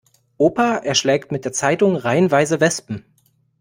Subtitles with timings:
[0.39, 3.05] Opa erschlägt mit der Zeitung reihenweise Wespen.